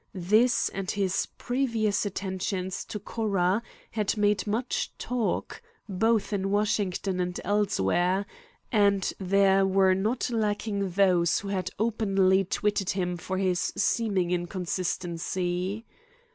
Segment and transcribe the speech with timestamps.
[0.15, 3.61] This and his previous attentions to Cora
[3.91, 8.25] had made much talk, both in Washington and elsewhere,
[8.71, 15.85] and there were not lacking those who had openly twitted him for his seeming inconstancy.